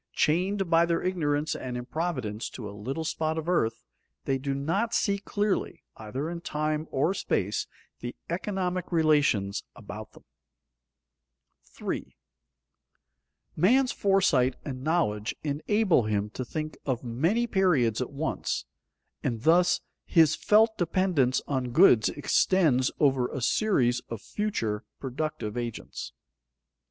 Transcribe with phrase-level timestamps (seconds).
[0.13, 3.83] Chained by their ignorance and improvidence to a little spot of earth,
[4.25, 7.67] they do not see clearly, either in time or space,
[7.99, 10.25] the economic relations about them.
[11.61, 12.07] [Sidenote: Values of
[13.53, 13.69] things distant in time] 3.
[13.69, 18.65] _Man's foresight and knowledge enable him to think of many periods at once,
[19.21, 26.11] and thus his felt dependence on goods extends over a series of future productive agents.